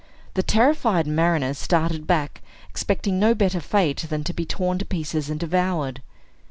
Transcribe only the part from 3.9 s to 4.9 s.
than to be torn to